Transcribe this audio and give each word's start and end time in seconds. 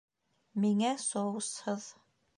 Миңә 0.63 0.95
соусһыҙ 1.05 1.89